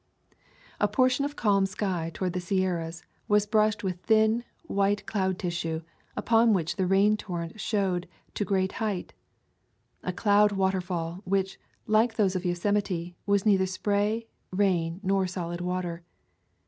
A 0.79 0.87
portion 0.87 1.25
of 1.25 1.35
calm 1.35 1.67
sky 1.67 2.09
toward 2.11 2.33
the 2.33 2.39
Sierras 2.41 3.03
was 3.27 3.45
brushed 3.45 3.83
with 3.83 3.99
thin, 4.01 4.43
white 4.63 5.05
cloud 5.05 5.37
tissue, 5.37 5.83
upon 6.17 6.53
which 6.53 6.75
the 6.75 6.87
rain 6.87 7.15
torrent 7.17 7.59
showed 7.59 8.07
to 8.33 8.43
a 8.43 8.47
great 8.47 8.71
height— 8.81 9.13
a 10.03 10.11
cloud 10.11 10.53
waterfall, 10.53 11.21
which, 11.23 11.59
like 11.85 12.15
those 12.15 12.35
of 12.35 12.43
Yosemite, 12.45 13.15
was 13.27 13.45
neither 13.45 13.67
spray, 13.67 14.25
rain, 14.51 14.99
nor 15.03 15.27
solid 15.27 15.61
water. 15.61 16.01